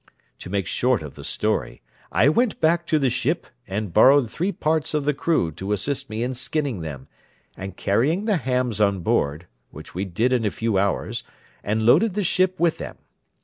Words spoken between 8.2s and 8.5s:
the